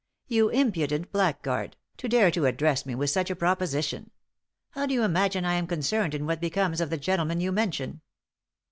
You 0.25 0.49
impudent 0.49 1.11
black 1.11 1.43
guard, 1.43 1.77
to 1.97 2.09
dare 2.09 2.31
to 2.31 2.47
address 2.47 2.87
me 2.87 2.95
with 2.95 3.11
such 3.11 3.29
a 3.29 3.35
proposition 3.35 4.09
I 4.75 4.79
How 4.79 4.85
do 4.87 4.95
you 4.95 5.03
imagine 5.03 5.45
I 5.45 5.53
am 5.53 5.67
concerned 5.67 6.15
in 6.15 6.25
what 6.25 6.41
be 6.41 6.49
comes 6.49 6.81
of 6.81 6.89
the 6.89 6.97
gentleman 6.97 7.39
you 7.39 7.51
mention 7.51 8.01